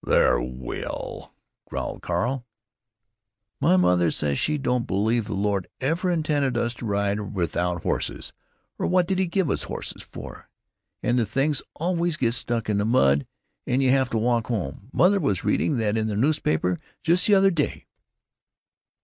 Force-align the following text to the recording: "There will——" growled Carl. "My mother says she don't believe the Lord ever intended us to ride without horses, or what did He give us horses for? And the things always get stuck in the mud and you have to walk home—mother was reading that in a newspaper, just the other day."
"There 0.03 0.41
will——" 0.41 1.31
growled 1.69 2.01
Carl. 2.01 2.47
"My 3.59 3.77
mother 3.77 4.09
says 4.09 4.39
she 4.39 4.57
don't 4.57 4.87
believe 4.87 5.25
the 5.27 5.35
Lord 5.35 5.67
ever 5.79 6.09
intended 6.09 6.57
us 6.57 6.73
to 6.73 6.87
ride 6.87 7.35
without 7.35 7.83
horses, 7.83 8.33
or 8.79 8.87
what 8.87 9.05
did 9.07 9.19
He 9.19 9.27
give 9.27 9.51
us 9.51 9.61
horses 9.61 10.01
for? 10.01 10.49
And 11.03 11.19
the 11.19 11.25
things 11.27 11.61
always 11.75 12.17
get 12.17 12.33
stuck 12.33 12.67
in 12.67 12.79
the 12.79 12.83
mud 12.83 13.27
and 13.67 13.83
you 13.83 13.91
have 13.91 14.09
to 14.09 14.17
walk 14.17 14.47
home—mother 14.47 15.19
was 15.19 15.43
reading 15.43 15.77
that 15.77 15.95
in 15.95 16.09
a 16.09 16.15
newspaper, 16.15 16.79
just 17.03 17.27
the 17.27 17.35
other 17.35 17.51
day." 17.51 17.85